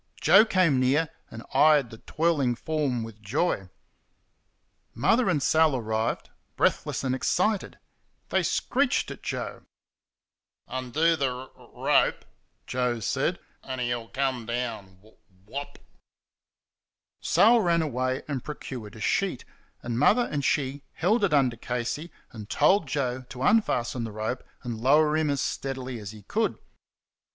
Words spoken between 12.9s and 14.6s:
said, "an' he'll come